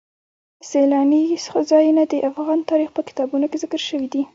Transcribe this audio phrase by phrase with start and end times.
[0.69, 1.21] سیلانی
[1.71, 4.23] ځایونه د افغان تاریخ په کتابونو کې ذکر شوی دي.